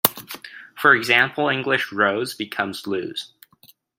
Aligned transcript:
For 0.75 0.95
example, 0.95 1.47
English 1.49 1.91
"rose" 1.91 2.33
becomes 2.33 2.87
"lose". 2.87 3.33